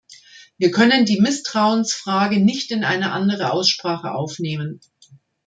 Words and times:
Wir 0.57 0.71
können 0.71 1.05
die 1.05 1.21
Misstrauensfrage 1.21 2.39
nicht 2.39 2.71
in 2.71 2.83
eine 2.83 3.11
andere 3.11 3.53
Aussprache 3.53 4.13
aufnehmen. 4.15 4.79